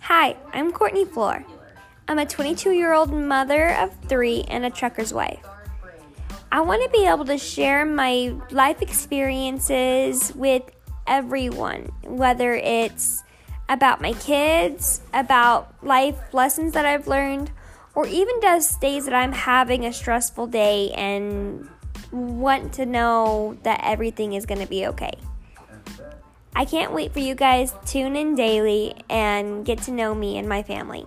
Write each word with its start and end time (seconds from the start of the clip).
Hi, 0.00 0.36
I'm 0.52 0.72
Courtney 0.72 1.04
Floor. 1.04 1.44
I'm 2.06 2.18
a 2.18 2.26
22 2.26 2.72
year 2.72 2.92
old 2.92 3.12
mother 3.12 3.70
of 3.76 3.96
three 4.08 4.42
and 4.42 4.64
a 4.64 4.70
trucker's 4.70 5.14
wife. 5.14 5.42
I 6.50 6.60
want 6.60 6.82
to 6.82 6.90
be 6.90 7.06
able 7.06 7.24
to 7.24 7.38
share 7.38 7.86
my 7.86 8.34
life 8.50 8.82
experiences 8.82 10.34
with 10.34 10.64
everyone, 11.06 11.92
whether 12.04 12.52
it's 12.54 13.22
about 13.68 14.02
my 14.02 14.12
kids, 14.12 15.00
about 15.14 15.72
life 15.82 16.18
lessons 16.34 16.74
that 16.74 16.84
I've 16.84 17.06
learned, 17.06 17.50
or 17.94 18.06
even 18.06 18.40
just 18.42 18.80
days 18.80 19.06
that 19.06 19.14
I'm 19.14 19.32
having 19.32 19.86
a 19.86 19.92
stressful 19.92 20.48
day 20.48 20.90
and 20.90 21.68
want 22.10 22.74
to 22.74 22.84
know 22.84 23.56
that 23.62 23.80
everything 23.82 24.34
is 24.34 24.46
going 24.46 24.60
to 24.60 24.68
be 24.68 24.86
okay. 24.88 25.14
I 26.54 26.64
can't 26.66 26.92
wait 26.92 27.12
for 27.12 27.20
you 27.20 27.34
guys 27.34 27.72
to 27.72 27.78
tune 27.86 28.14
in 28.14 28.34
daily 28.34 28.94
and 29.08 29.64
get 29.64 29.82
to 29.82 29.90
know 29.90 30.14
me 30.14 30.36
and 30.36 30.48
my 30.48 30.62
family. 30.62 31.06